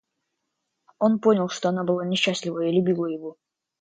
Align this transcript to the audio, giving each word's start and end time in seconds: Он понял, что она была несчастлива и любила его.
Он 0.97 1.19
понял, 1.19 1.47
что 1.49 1.69
она 1.69 1.83
была 1.83 2.03
несчастлива 2.07 2.65
и 2.65 2.71
любила 2.71 3.05
его. 3.05 3.35